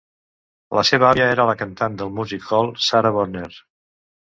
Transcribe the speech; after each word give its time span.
La 0.77 0.83
seva 0.91 1.07
àvia 1.11 1.29
era 1.35 1.47
la 1.51 1.57
cantant 1.61 2.01
de 2.03 2.11
music 2.19 2.51
hall 2.51 2.77
Sara 2.91 3.17
Bonner. 3.23 3.49